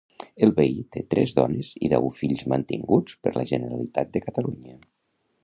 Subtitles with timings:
[0.45, 4.77] El veí té tres dones i deu fills mantinguts per la Generalitat de Catalunya